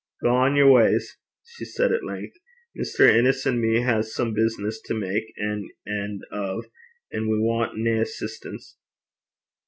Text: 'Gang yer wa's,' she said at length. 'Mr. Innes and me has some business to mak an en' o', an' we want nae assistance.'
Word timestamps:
'Gang 0.23 0.55
yer 0.55 0.65
wa's,' 0.65 1.15
she 1.45 1.63
said 1.63 1.91
at 1.91 2.03
length. 2.03 2.33
'Mr. 2.75 3.07
Innes 3.07 3.45
and 3.45 3.61
me 3.61 3.81
has 3.83 4.15
some 4.15 4.33
business 4.33 4.81
to 4.85 4.95
mak 4.95 5.21
an 5.37 5.69
en' 5.87 6.21
o', 6.31 6.63
an' 7.13 7.29
we 7.29 7.37
want 7.37 7.77
nae 7.77 7.99
assistance.' 7.99 8.77